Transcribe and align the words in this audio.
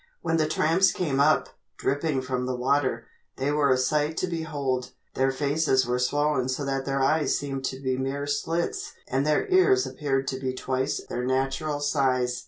When 0.23 0.37
the 0.37 0.47
tramps 0.47 0.91
came 0.91 1.19
up, 1.19 1.49
dripping 1.77 2.23
from 2.23 2.47
the 2.47 2.55
water, 2.55 3.05
they 3.37 3.51
were 3.51 3.69
a 3.71 3.77
sight 3.77 4.17
to 4.17 4.27
behold. 4.27 4.93
Their 5.13 5.29
faces 5.31 5.85
were 5.85 5.99
swollen 5.99 6.49
so 6.49 6.65
that 6.65 6.85
their 6.85 7.03
eyes 7.03 7.37
seemed 7.37 7.65
to 7.65 7.79
be 7.79 7.97
mere 7.99 8.25
slits 8.25 8.93
and 9.07 9.27
their 9.27 9.45
ears 9.49 9.85
appeared 9.85 10.27
to 10.29 10.39
be 10.39 10.55
twice 10.55 11.01
their 11.07 11.23
natural 11.23 11.79
size. 11.79 12.39